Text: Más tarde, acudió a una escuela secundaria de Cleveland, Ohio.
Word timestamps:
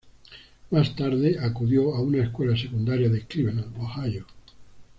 Más 0.71 0.95
tarde, 0.95 1.37
acudió 1.39 1.93
a 1.93 2.01
una 2.01 2.23
escuela 2.23 2.57
secundaria 2.57 3.07
de 3.07 3.23
Cleveland, 3.27 3.75
Ohio. 3.77 4.25